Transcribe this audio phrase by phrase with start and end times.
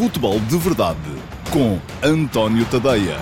[0.00, 0.98] Futebol de Verdade
[1.52, 3.18] com António Tadeia.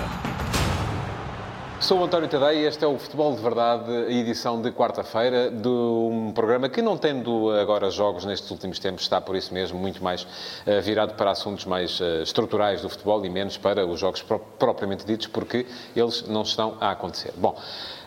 [1.77, 5.51] Sou o António Tadeia e este é o Futebol de Verdade, a edição de quarta-feira
[5.51, 9.77] de um programa que, não tendo agora jogos nestes últimos tempos, está por isso mesmo
[9.77, 13.99] muito mais uh, virado para assuntos mais uh, estruturais do futebol e menos para os
[13.99, 17.33] jogos pro propriamente ditos, porque eles não estão a acontecer.
[17.35, 17.57] Bom.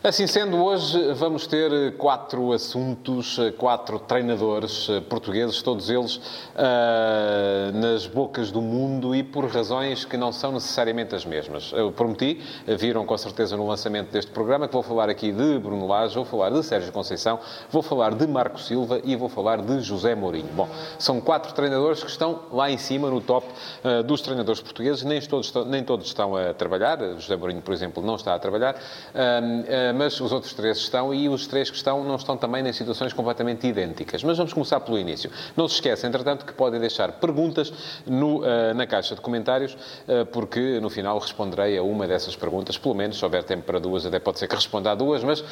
[0.04, 8.50] Assim sendo, hoje vamos ter quatro assuntos, quatro treinadores portugueses, todos eles uh, nas bocas
[8.50, 11.70] do mundo e por razões que não são necessariamente as mesmas.
[11.72, 15.86] Eu prometi, viram com certeza no lançamento deste programa, que vou falar aqui de Bruno
[15.86, 17.38] Lage, vou falar de Sérgio Conceição,
[17.70, 20.48] vou falar de Marco Silva e vou falar de José Mourinho.
[20.56, 23.46] Bom, são quatro treinadores que estão lá em cima, no top
[23.84, 28.02] uh, dos treinadores portugueses, nem todos, nem todos estão a trabalhar, José Mourinho, por exemplo,
[28.02, 28.74] não está a trabalhar.
[28.74, 32.72] Uh, mas os outros três estão e os três que estão não estão também em
[32.72, 34.22] situações completamente idênticas.
[34.22, 35.30] Mas vamos começar pelo início.
[35.56, 37.72] Não se esqueça, entretanto, que podem deixar perguntas
[38.06, 42.78] no, uh, na caixa de comentários, uh, porque no final responderei a uma dessas perguntas,
[42.78, 45.40] pelo menos, se houver tempo para duas, até pode ser que responda a duas, mas
[45.40, 45.44] uh,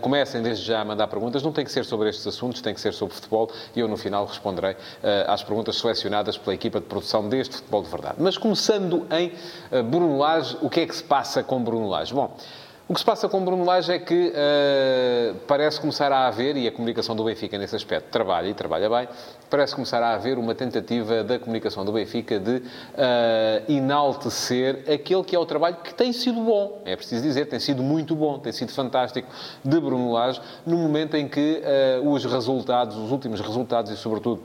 [0.00, 1.42] comecem desde já a mandar perguntas.
[1.42, 3.96] Não tem que ser sobre estes assuntos, tem que ser sobre futebol e eu no
[3.96, 4.76] final responderei
[5.26, 8.16] às perguntas selecionadas pela equipa de produção deste Futebol de Verdade.
[8.18, 9.32] Mas começando em
[9.84, 12.12] Bruno Lage, o que é que se passa com Bruno Lage?
[12.12, 12.36] Bom,
[12.90, 16.66] o que se passa com Bruno Lage é que uh, parece começar a haver, e
[16.66, 19.08] a comunicação do Benfica nesse aspecto trabalha e trabalha bem,
[19.48, 22.62] parece começar a haver uma tentativa da comunicação do Benfica de uh,
[23.68, 26.82] enaltecer aquele que é o trabalho que tem sido bom.
[26.84, 29.28] É preciso dizer, tem sido muito bom, tem sido fantástico
[29.64, 31.62] de Bruno Lage, no momento em que
[32.02, 34.42] uh, os resultados, os últimos resultados e, sobretudo,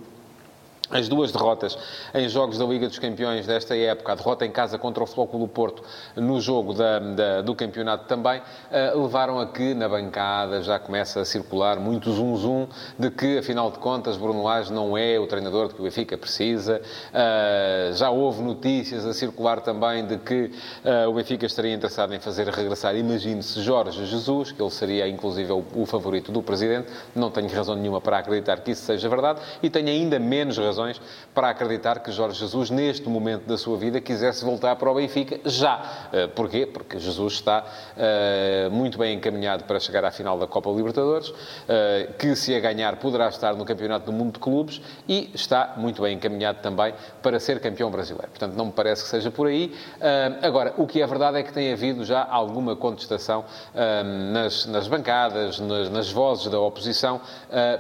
[0.96, 1.78] as duas derrotas
[2.14, 5.48] em jogos da Liga dos Campeões desta época, a derrota em casa contra o Flóculo
[5.48, 5.84] Porto
[6.16, 11.20] no jogo da, da, do campeonato também, uh, levaram a que na bancada já começa
[11.20, 15.68] a circular muito zum-zum de que, afinal de contas, Bruno Lage não é o treinador
[15.68, 16.82] de que o Benfica precisa.
[17.10, 20.52] Uh, já houve notícias a circular também de que
[20.84, 25.52] uh, o Benfica estaria interessado em fazer regressar, imagine-se, Jorge Jesus, que ele seria inclusive
[25.52, 26.88] o, o favorito do Presidente.
[27.14, 30.85] Não tenho razão nenhuma para acreditar que isso seja verdade e tenho ainda menos razão
[30.86, 31.02] razões
[31.34, 35.40] para acreditar que Jorge Jesus, neste momento da sua vida, quisesse voltar para o Benfica
[35.44, 36.08] já.
[36.14, 36.66] Eh, porquê?
[36.66, 42.14] Porque Jesus está uh, muito bem encaminhado para chegar à final da Copa Libertadores, uh,
[42.18, 46.02] que se a ganhar poderá estar no Campeonato do Mundo de Clubes e está muito
[46.02, 48.30] bem encaminhado também para ser campeão brasileiro.
[48.30, 49.74] Portanto, não me parece que seja por aí.
[50.42, 53.46] Agora, o que é verdade é que tem havido já alguma contestação
[54.32, 57.20] nas, nas, bancadas, nas, nas, vozes da oposição,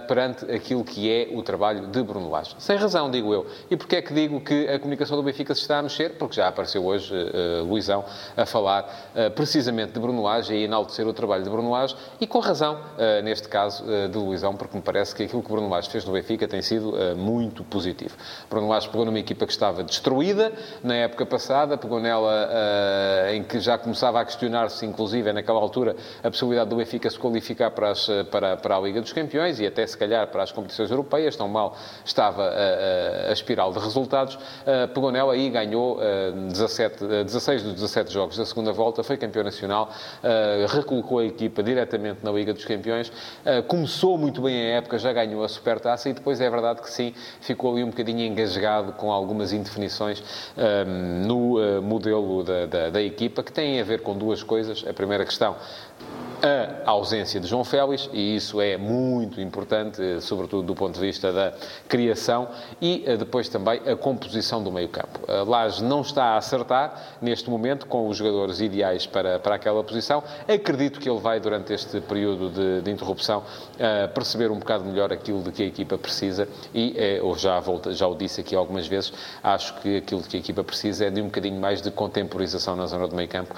[0.07, 2.55] perante aquilo que é o trabalho de Bruno Lage.
[2.57, 3.45] Sem razão, digo eu.
[3.69, 6.17] E porquê é que digo que a comunicação do Benfica se está a mexer?
[6.17, 8.05] Porque já apareceu hoje uh, Luizão
[8.37, 8.83] a falar
[9.15, 12.39] uh, precisamente de Bruno Lage e a enaltecer o trabalho de Bruno Lage e com
[12.39, 16.05] razão, uh, neste caso, de Luizão, porque me parece que aquilo que Bruno Lage fez
[16.05, 18.15] no Benfica tem sido muito positivo.
[18.49, 20.51] Bruno Lage pegou numa equipa que estava destruída
[20.83, 22.49] na época passada, pegou nela
[23.33, 27.71] em que já começava a questionar-se, inclusive, naquela altura, a possibilidade do Benfica se qualificar
[27.71, 30.91] para, as, para, para a Liga dos Campeões e até, se calhar, para as competições
[30.91, 31.35] europeias.
[31.35, 32.51] Tão mal estava
[33.29, 34.37] a, espiral de resultados,
[34.93, 35.99] pegou nela e ganhou
[36.49, 39.89] 17, 16 dos 17 jogos da segunda volta, foi campeão nacional,
[40.69, 43.11] recolocou a equipa diretamente na Liga dos Campeões,
[43.67, 47.13] começou muito bem a época, já ganhou a Supertaça e depois é verdade que sim,
[47.41, 50.23] ficou ali um bocadinho engasgado com algumas indefinições
[51.25, 54.85] no modelo da, da, da equipa, que têm a ver com duas coisas.
[54.87, 55.55] A primeira questão,
[56.45, 61.31] a ausência de João Félix, e isso é muito importante, sobretudo do ponto de vista
[61.31, 61.53] da
[61.87, 62.47] criação,
[62.81, 65.19] e eh, depois também a composição do meio-campo.
[65.47, 70.23] Laje não está a acertar, neste momento, com os jogadores ideais para, para aquela posição.
[70.47, 75.11] Acredito que ele vai, durante este período de, de interrupção, uh, perceber um bocado melhor
[75.11, 78.87] aquilo de que a equipa precisa, e, uh, já, volta, já o disse aqui algumas
[78.87, 79.11] vezes,
[79.43, 82.75] acho que aquilo de que a equipa precisa é de um bocadinho mais de contemporização
[82.75, 83.55] na zona do meio-campo,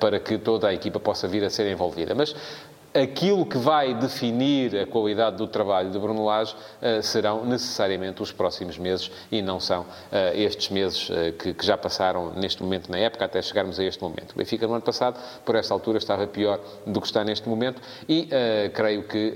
[0.00, 2.14] para que toda a equipa possa vir a ser envolvida.
[2.14, 7.44] Mas Dios aquilo que vai definir a qualidade do trabalho de Bruno Lage uh, serão
[7.44, 9.86] necessariamente os próximos meses e não são uh,
[10.34, 14.02] estes meses uh, que, que, já passaram neste momento na época até chegarmos a este
[14.02, 14.32] momento.
[14.32, 17.80] O Benfica no ano passado, por esta altura, estava pior do que está neste momento
[18.08, 18.28] e
[18.72, 19.34] creio que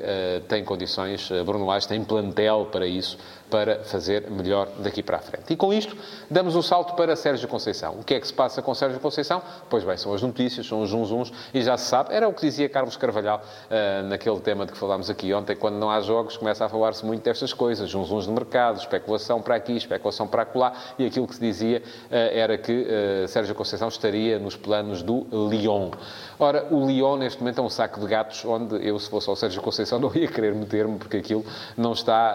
[0.49, 3.19] tem condições, Bruno Lage tem plantel para isso,
[3.53, 5.53] para fazer melhor daqui para a frente.
[5.53, 5.95] E com isto,
[6.31, 7.97] damos o um salto para Sérgio Conceição.
[8.01, 9.43] O que é que se passa com Sérgio Conceição?
[9.69, 12.41] Pois bem, são as notícias, são os zunzuns, e já se sabe, era o que
[12.41, 16.37] dizia Carlos Carvalhal uh, naquele tema de que falámos aqui ontem, quando não há jogos,
[16.37, 20.43] começa a falar-se muito destas coisas, uns uns de mercado, especulação para aqui, especulação para
[20.43, 22.73] acolá, e aquilo que se dizia uh, era que
[23.25, 25.91] uh, Sérgio Conceição estaria nos planos do Lyon.
[26.39, 29.37] Ora, o Lyon neste momento é um saco de gatos onde eu, se fosse ao
[29.37, 31.45] Sérgio Conceição, não ia querer meter-me, porque aquilo
[31.77, 32.35] não está,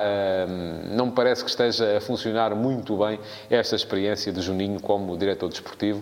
[0.92, 3.20] não me parece que esteja a funcionar muito bem
[3.50, 6.02] esta experiência de Juninho como diretor desportivo.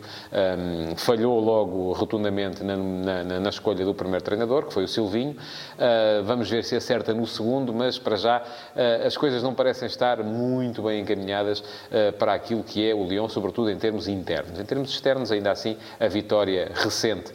[0.97, 5.31] falhou logo rotundamente na, na, na, escolha do primeiro treinador, que foi o Silvinho.
[5.31, 9.87] Uh, vamos ver se acerta no segundo, mas para já uh, as coisas não parecem
[9.87, 14.59] estar muito bem encaminhadas uh, para aquilo que é o Lyon, sobretudo em termos internos.
[14.59, 17.31] Em termos externos, ainda assim, a vitória recente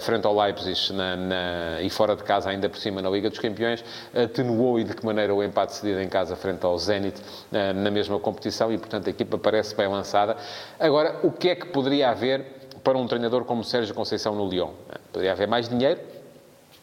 [0.00, 3.38] frente ao Leipzig na, na, e fora de casa, ainda por cima na Liga dos
[3.38, 3.84] Campeões,
[4.14, 7.20] atenuou e de que maneira o empate cedido em casa frente ao Zenit
[7.50, 10.36] na mesma competição e, portanto, a equipa parece bem lançada.
[10.78, 12.44] Agora, o que é que poderia haver
[12.82, 14.70] para um treinador como Sérgio Conceição no Lyon?
[15.12, 16.00] Poderia haver mais dinheiro,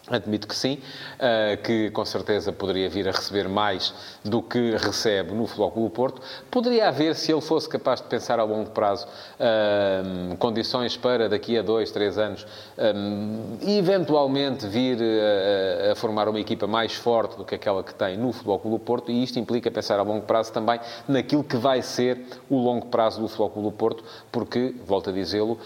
[0.09, 0.79] Admito que sim,
[1.17, 6.21] eh, que com certeza poderia vir a receber mais do que recebe no Futebol Porto.
[6.51, 9.07] Poderia haver, se ele fosse capaz de pensar a longo prazo,
[9.39, 10.03] eh,
[10.39, 12.45] condições para daqui a dois, três anos,
[12.77, 12.94] eh,
[13.65, 14.97] eventualmente vir
[15.89, 19.23] a, formar uma equipa mais forte do que aquela que tem no Futebol Porto, e
[19.23, 23.29] isto implica pensar a longo prazo também naquilo que vai ser o longo prazo do
[23.29, 25.57] Futebol Porto, porque, volto a dizê-lo,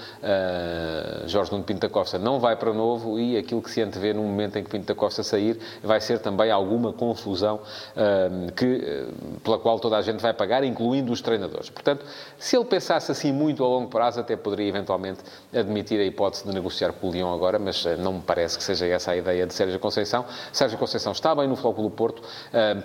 [1.26, 4.58] Jorge Nuno Pinta Costa não vai para novo e aquilo que se antevê num momento
[4.58, 7.60] em que Pinto da Costa sair, vai ser também alguma confusão
[7.96, 11.70] uh, que, uh, pela qual toda a gente vai pagar, incluindo os treinadores.
[11.70, 12.06] Portanto,
[12.38, 15.20] se ele pensasse assim muito a longo prazo, até poderia eventualmente
[15.54, 18.64] admitir a hipótese de negociar com o Lyon agora, mas uh, não me parece que
[18.64, 20.26] seja essa a ideia de Sérgio Conceição.
[20.54, 22.22] Sérgio Conceição está bem no Flóculo Porto,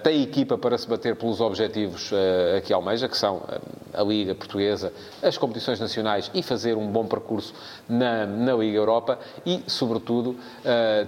[0.03, 3.43] tem equipa para se bater pelos objetivos uh, que almeja, que são
[3.93, 4.93] a Liga Portuguesa,
[5.23, 7.55] as competições nacionais e fazer um bom percurso
[7.89, 10.37] na, na Liga Europa e, sobretudo,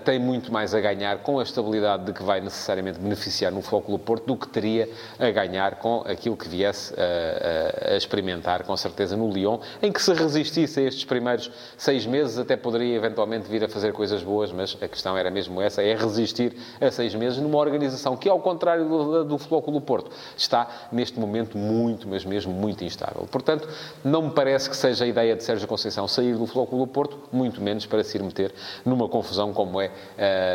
[0.05, 3.99] tem muito mais a ganhar com a estabilidade de que vai necessariamente beneficiar no Flóculo
[3.99, 4.89] Porto do que teria
[5.19, 10.03] a ganhar com aquilo que viesse a, a, experimentar, com certeza, no Lyon, em que
[10.03, 14.53] se resistisse a estes primeiros seis meses, até poderia eventualmente vir a fazer coisas boas,
[14.53, 18.41] mas a questão era mesmo essa, é resistir a seis meses numa organização que, ao
[18.41, 23.29] contrário do, do Porto, está neste momento muito, mas mesmo muito instável.
[23.31, 23.69] Portanto,
[24.03, 27.61] não me parece que seja a ideia de Sérgio Conceição sair do Flóculo Porto, muito
[27.61, 28.55] menos para se ir meter
[28.85, 29.91] numa confusão como é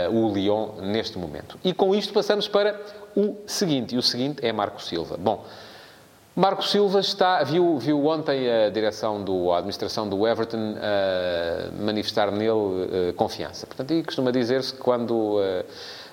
[0.10, 1.60] uh, o Lyon neste momento.
[1.63, 2.80] E com isto passamos para
[3.16, 5.18] o seguinte, e o seguinte é Marco Silva.
[5.18, 5.45] Bom,
[6.36, 12.31] Marco Silva está, viu, viu ontem a direção do, a administração do Everton uh, manifestar
[12.31, 13.68] nele uh, confiança.
[13.68, 15.38] Portanto, e costuma dizer-se que quando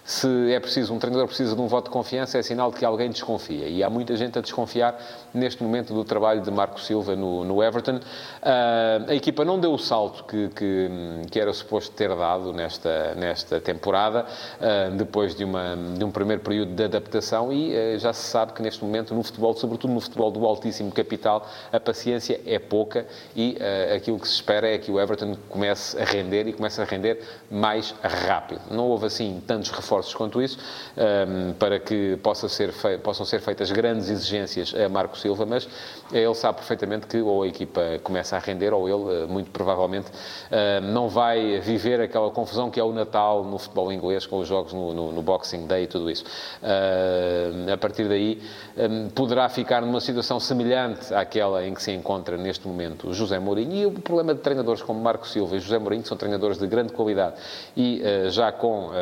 [0.07, 2.85] se é preciso, um treinador precisa de um voto de confiança, é sinal de que
[2.85, 3.67] alguém desconfia.
[3.67, 4.97] E há muita gente a desconfiar
[5.35, 7.97] neste momento do trabalho de Marco Silva no, no Everton.
[7.97, 10.91] Uh, a equipa não deu o salto que, que,
[11.29, 14.25] que, era suposto ter dado nesta, nesta temporada,
[14.61, 18.53] uh, depois de, uma, de um primeiro período de adaptação, e uh, já se sabe
[18.53, 23.07] que neste momento no futebol, sobretudo no futebol do altíssimo capital, a paciência é pouca
[23.35, 23.59] e
[23.95, 27.21] aquilo que se espera é que o Everton comece a render e comece a render
[27.51, 28.61] mais rápido.
[28.71, 30.59] Não houve assim tantos reforços esforços quanto isso,
[30.97, 32.73] um, para que possa ser
[33.03, 35.69] possam ser feitas grandes exigências a Marco Silva, mas
[36.13, 40.07] ele sabe perfeitamente que ou a equipa começa a render ou ele, eh, muito provavelmente,
[40.11, 44.49] um, não vai viver aquela confusão que é o Natal no futebol inglês, com os
[44.49, 46.25] jogos no, no, no Boxing Day e tudo isso.
[46.63, 48.41] Uh, a partir daí,
[48.77, 53.75] um, poderá ficar numa situação semelhante àquela em que se encontra neste momento José Mourinho.
[53.75, 56.67] E o problema de treinadores como Marco Silva e José Mourinho, que são treinadores de
[56.67, 57.37] grande qualidade
[57.77, 58.93] e uh, já com uh,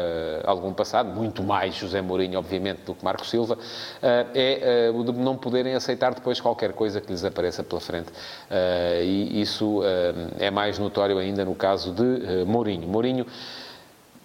[0.45, 3.57] algum passado, muito mais José Mourinho, obviamente, do que Marco Silva,
[4.03, 7.81] eh, é eh, o de não poderem aceitar depois qualquer coisa que lhes apareça pela
[7.81, 8.13] frente.
[8.51, 9.81] Eh, e isso
[10.39, 12.87] é mais notório ainda no caso de Mourinho.
[12.87, 13.27] Mourinho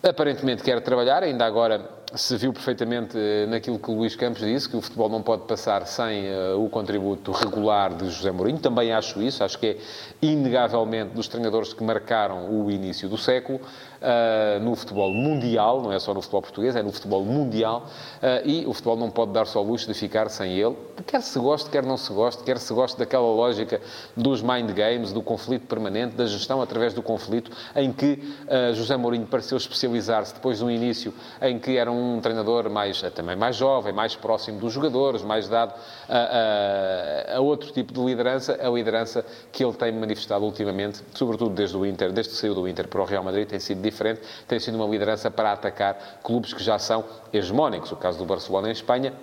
[0.04, 3.16] aparentemente quer trabalhar, ainda agora se viu perfeitamente
[3.48, 6.70] naquilo que o Luís Campos disse, que o futebol não pode passar sem uh, o
[6.70, 8.60] contributo regular de José Mourinho.
[8.60, 9.78] Também acho isso, acho que é
[10.22, 13.60] inegavelmente dos treinadores que marcaram o início do século
[14.02, 17.86] uh, no futebol mundial, não é só no futebol português, é no futebol mundial,
[18.22, 20.76] uh, e o futebol não pode dar-se ao luxo de ficar sem ele,
[21.06, 23.82] quer se goste, quer não se goste, quer se goste daquela lógica
[24.16, 28.98] dos mind games, do conflito permanente, da gestão através do conflito, em que uh, José
[28.98, 33.56] Mourinho pareceu especializar-se depois de um início em que era um treinador mais, também mais
[33.56, 35.74] jovem, mais próximo dos jogadores, mais dado
[36.08, 41.54] a, a, a outro tipo de liderança, a liderança que ele tem manifestado ultimamente, sobretudo
[41.54, 44.22] desde o Inter, desde que saiu do Inter para o Real Madrid, tem sido diferente,
[44.48, 47.04] tem sido uma liderança para atacar clubes que já são
[47.34, 47.92] hegemónicos.
[47.92, 49.14] O caso do Barcelona em Espanha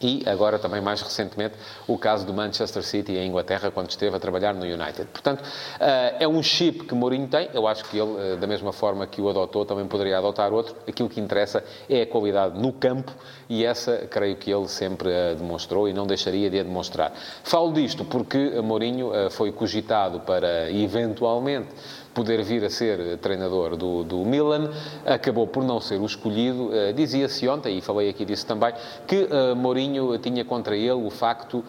[0.00, 1.54] E agora também mais recentemente
[1.86, 5.06] o caso do Manchester City em Inglaterra quando esteve a trabalhar no United.
[5.12, 5.42] Portanto,
[5.80, 7.48] eh, é um chip que Mourinho tem.
[7.54, 10.76] Eu acho que ele, eh, da mesma forma que o adotou, também poderia adotar outro.
[10.86, 13.12] Aquilo que interessa é a qualidade no campo
[13.48, 17.12] e essa creio que ele sempre a demonstrou e não deixaria de a demonstrar.
[17.42, 21.68] Falo disto porque Mourinho eh, foi cogitado para eventualmente
[22.16, 24.70] poder vir a ser treinador do, do Milan,
[25.04, 26.70] acabou por não ser o escolhido.
[26.70, 28.72] Uh, Dizia-se ontem, e falei aqui disso também,
[29.06, 31.64] que uh, Mourinho tinha contra ele o facto uh,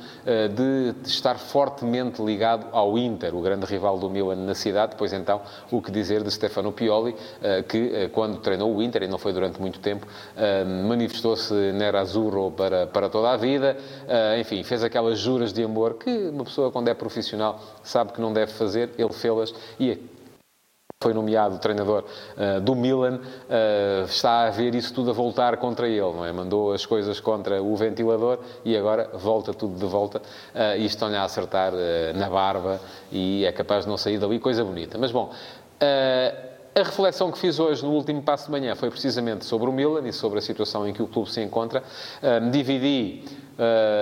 [0.47, 4.95] de, estar fortemente ligado ao Inter, o grande rival do Milan na cidade.
[4.97, 7.15] Pois então, o que dizer de Stefano Pioli,
[7.67, 10.07] que quando treinou o Inter, e não foi durante muito tempo,
[10.87, 13.75] manifestou-se nera azzurro para, para toda a vida,
[14.39, 18.31] enfim, fez aquelas juras de amor que uma pessoa, quando é profissional, sabe que não
[18.31, 19.97] deve fazer, ele fê-las e
[20.99, 25.87] foi nomeado treinador uh, do Milan, uh, está a ver isso tudo a voltar contra
[25.87, 26.31] ele, não é?
[26.31, 31.15] Mandou as coisas contra o ventilador e agora volta tudo de volta uh, e estão-lhe
[31.15, 31.71] a acertar
[32.15, 34.97] na barba e é capaz de não sair dali coisa bonita.
[34.97, 35.31] Mas bom,
[35.79, 40.07] a reflexão que fiz hoje no último passo de manhã foi precisamente sobre o Milan
[40.07, 41.83] e sobre a situação em que o clube se encontra.
[42.51, 43.46] dividi uh,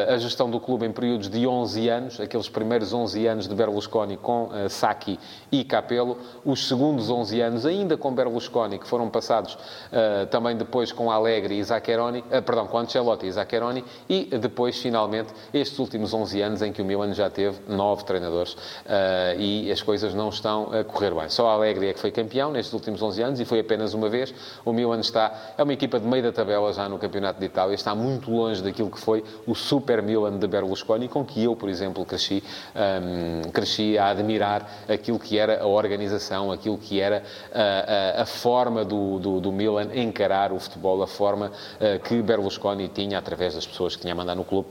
[0.08, 4.18] a gestão do clube em períodos de 11 anos, aqueles primeiros 11 anos de Berlusconi
[4.18, 5.18] com uh, Sacchi
[5.52, 10.92] e Capello, os segundos 11 anos ainda com Berlusconi, que foram passados uh, também depois
[10.92, 16.42] com Alegre e Zaccheroni, perdão, com Ancelotti e Zaccheroni, e depois, finalmente, estes últimos 11
[16.42, 18.58] anos em que o Milan já teve nove treinadores
[19.38, 21.30] e as coisas não estão a correr bem.
[21.30, 24.10] Só a Alegre é que foi campeão nestes últimos 11 anos e foi apenas uma
[24.10, 24.34] vez.
[24.64, 27.76] O Milan está, é uma equipa de meio da tabela já no Campeonato de Itália,
[27.76, 31.70] está muito longe daquilo que foi o Super Milan de Berlusconi, com que eu, por
[31.70, 32.44] exemplo, cresci,
[32.76, 37.24] um, cresci a admirar aquilo que era a organização, aquilo que era
[37.54, 42.22] a, a, a forma do, do, do, Milan encarar o futebol, a forma uh, que
[42.22, 44.70] Berlusconi tinha através das pessoas que tinha a mandar no clube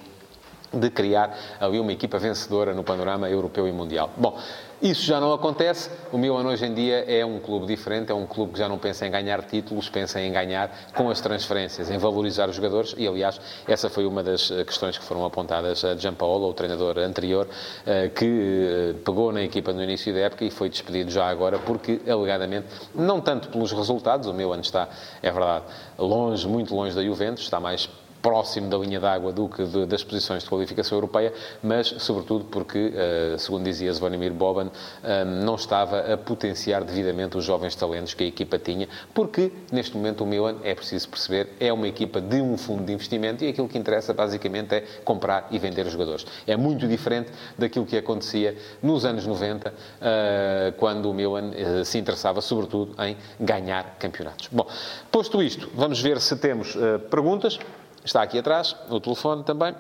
[0.75, 4.11] de criar ali uma equipa vencedora no panorama europeu e mundial.
[4.17, 4.39] Bom,
[4.85, 5.91] isso já não acontece.
[6.13, 8.77] O Milan hoje em dia é um clube diferente, é um clube que já não
[8.77, 12.95] pensa em ganhar títulos, pensa em ganhar com as transferências, em valorizar os jogadores.
[12.99, 16.99] E, aliás, essa foi uma das eh, questões que foram apontadas a Giampaolo, o treinador
[16.99, 17.49] anterior,
[17.87, 21.59] eh, que eh, pegou na equipa no início da época e foi despedido já agora,
[21.59, 24.89] porque, alegadamente, não tanto pelos resultados, o Milan está,
[25.23, 25.65] é verdade,
[25.99, 27.89] longe, muito longe da Juventus, está mais
[28.25, 31.31] próximo da linha d'água do que de, das posições de qualificação europeia,
[31.63, 32.91] mas sobretudo porque,
[33.35, 38.25] uh, segundo dizia Zvonimir Boban, uh, não estava a potenciar devidamente os jovens talentos que
[38.25, 42.41] a equipa tinha, porque neste momento o Milan, é preciso perceber, é uma equipa de
[42.41, 46.27] um fundo de investimento e aquilo que interessa basicamente é comprar e vender jogadores.
[46.47, 51.53] É muito diferente daquilo que acontecia nos anos 90, uh, eh, quando o Milan
[51.85, 54.49] se interessava sobretudo em ganhar campeonatos.
[54.51, 54.67] Bom,
[55.13, 56.75] posto isto, vamos ver se temos
[57.11, 57.59] perguntas.
[58.05, 59.75] Está aqui atrás, o telefone também.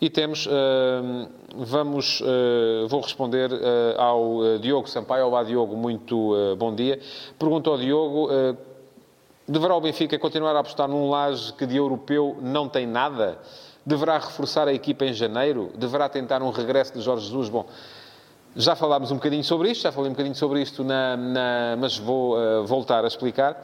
[0.00, 5.26] E temos, uh, vamos, uh, vou responder uh, ao Diogo Sampaio.
[5.26, 7.00] Olá, Diogo, muito bom dia.
[7.36, 8.28] Pergunta ao Diogo,
[9.48, 13.38] deverá o Benfica continuar a apostar num laje que de europeu não tem nada?
[13.84, 15.72] Deverá reforçar a equipa em janeiro?
[15.76, 17.48] Deverá tentar um regresso de Jorge Jesus?
[17.48, 17.66] Bom,
[18.54, 21.98] já falámos um bocadinho sobre isto, já falei um bocadinho sobre isto, na, na mas
[21.98, 23.60] vou voltar a explicar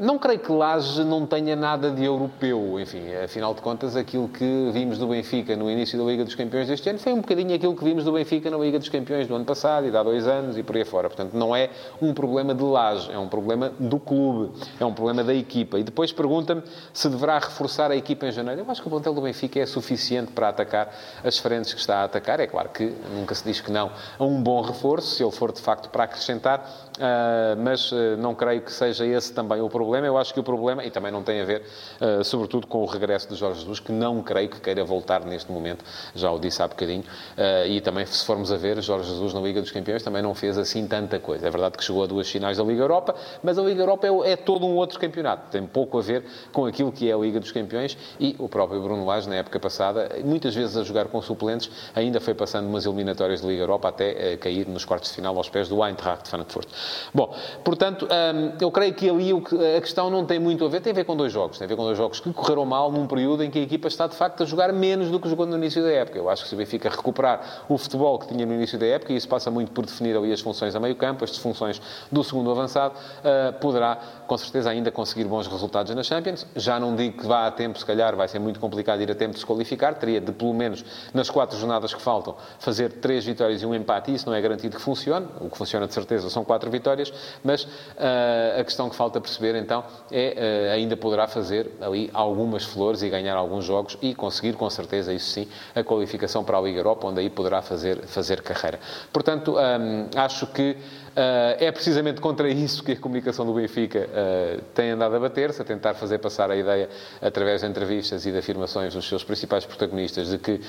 [0.00, 2.78] não creio que Laje não tenha nada de europeu.
[2.80, 6.68] Enfim, afinal de contas, aquilo que vimos do Benfica no início da Liga dos Campeões
[6.68, 9.34] deste ano foi um bocadinho aquilo que vimos do Benfica na Liga dos Campeões do
[9.34, 11.08] ano passado e de há dois anos e por aí fora.
[11.08, 15.22] Portanto, não é um problema de Laje, é um problema do clube, é um problema
[15.22, 15.78] da equipa.
[15.78, 18.62] E depois pergunta-me se deverá reforçar a equipa em janeiro.
[18.62, 20.92] Eu acho que o plantel do Benfica é suficiente para atacar
[21.24, 22.40] as frentes que está a atacar.
[22.40, 25.52] É claro que nunca se diz que não a um bom reforço, se ele for
[25.52, 26.68] de facto para acrescentar,
[27.00, 30.06] ah, mas ah, não creio que seja esse também também o problema.
[30.06, 31.62] Eu acho que o problema, e também não tem a ver,
[32.00, 35.52] uh, sobretudo, com o regresso de Jorge Jesus, que não creio que queira voltar neste
[35.52, 37.02] momento, já o disse há bocadinho.
[37.02, 40.34] Uh, e também, se formos a ver, Jorge Jesus na Liga dos Campeões também não
[40.34, 41.46] fez assim tanta coisa.
[41.46, 44.32] É verdade que chegou a duas finais da Liga Europa, mas a Liga Europa é,
[44.32, 45.50] é todo um outro campeonato.
[45.50, 48.80] Tem pouco a ver com aquilo que é a Liga dos Campeões e o próprio
[48.80, 52.86] Bruno Lage, na época passada, muitas vezes a jogar com suplentes, ainda foi passando umas
[52.86, 56.28] eliminatórias de Liga Europa até uh, cair nos quartos de final aos pés do Eintracht
[56.28, 56.68] Frankfurt.
[57.12, 60.68] Bom, portanto, um, eu creio que ali o que, a questão não tem muito a
[60.68, 61.58] ver, tem a ver com dois jogos.
[61.58, 63.88] Tem a ver com dois jogos que correram mal num período em que a equipa
[63.88, 66.18] está, de facto, a jogar menos do que jogou no início da época.
[66.18, 69.12] Eu acho que se o Benfica recuperar o futebol que tinha no início da época,
[69.12, 71.80] e isso passa muito por definir ali as funções a meio campo, as funções
[72.10, 76.46] do segundo avançado, uh, poderá, com certeza, ainda conseguir bons resultados na Champions.
[76.56, 79.14] Já não digo que vá a tempo, se calhar vai ser muito complicado ir a
[79.14, 79.94] tempo de se qualificar.
[79.94, 84.10] Teria de, pelo menos, nas quatro jornadas que faltam, fazer três vitórias e um empate.
[84.10, 85.26] E isso não é garantido que funcione.
[85.40, 87.12] O que funciona, de certeza, são quatro vitórias.
[87.42, 92.64] Mas uh, a questão que falta perceber então é uh, ainda poderá fazer ali algumas
[92.64, 96.60] flores e ganhar alguns jogos e conseguir com certeza, isso sim, a qualificação para a
[96.60, 98.78] Liga Europa, onde aí poderá fazer, fazer carreira.
[99.12, 100.76] Portanto, um, acho que
[101.14, 105.64] é precisamente contra isso que a comunicação do Benfica uh, tem andado a bater-se, a
[105.64, 106.88] tentar fazer passar a ideia,
[107.20, 110.60] através de entrevistas e de afirmações dos seus principais protagonistas, de que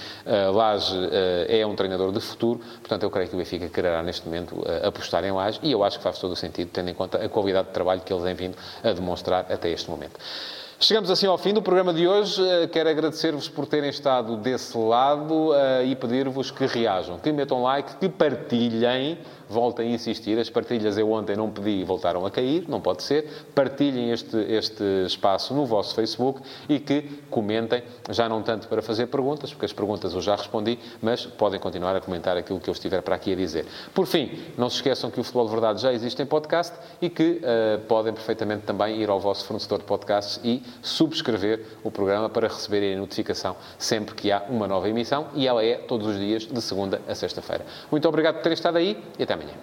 [0.53, 1.09] Laje uh,
[1.47, 2.59] é um treinador de futuro.
[2.79, 5.97] Portanto, eu creio que o Benfica quererá, neste momento, apostar em Laje e eu acho
[5.97, 8.35] que faz todo o sentido, tendo em conta a qualidade de trabalho que eles têm
[8.35, 10.19] vindo a demonstrar até este momento.
[10.83, 12.41] Chegamos assim ao fim do programa de hoje.
[12.73, 15.51] Quero agradecer-vos por terem estado desse lado
[15.85, 19.17] e pedir-vos que reajam, que metam like, que partilhem
[19.53, 23.03] volto a insistir, as partilhas eu ontem não pedi e voltaram a cair, não pode
[23.03, 23.45] ser.
[23.53, 29.07] Partilhem este, este espaço no vosso Facebook e que comentem, já não tanto para fazer
[29.07, 32.73] perguntas, porque as perguntas eu já respondi, mas podem continuar a comentar aquilo que eu
[32.73, 33.65] estiver para aqui a dizer.
[33.93, 37.09] Por fim, não se esqueçam que o Futebol de Verdade já existe em podcast e
[37.09, 42.29] que uh, podem perfeitamente também ir ao vosso fornecedor de podcasts e subscrever o programa
[42.29, 46.17] para receberem a notificação sempre que há uma nova emissão e ela é todos os
[46.17, 47.65] dias, de segunda a sexta-feira.
[47.91, 49.53] Muito obrigado por terem estado aí e até amanhã.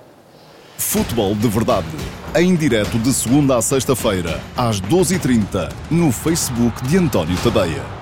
[0.77, 1.87] Futebol de Verdade,
[2.35, 8.00] em direto de segunda a sexta-feira, às 12h30, no Facebook de António Tadeia.